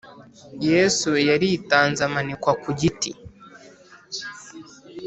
yesu 0.69 1.09
yaritanze 1.29 2.01
amanikwa 2.09 2.51
ku 2.61 2.69
giti 2.79 3.11